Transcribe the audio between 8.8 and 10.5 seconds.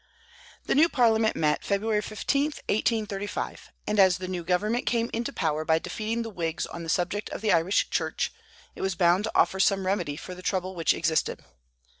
was bound to offer some remedy for the